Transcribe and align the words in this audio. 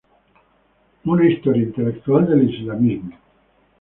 Una 1.03 1.29
historia 1.29 1.61
intelectual 1.61 2.25
del 2.27 2.49
islamismo". 2.49 3.15